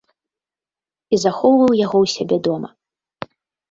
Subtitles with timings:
[1.15, 2.69] І захоўваў яго ў сябе дома.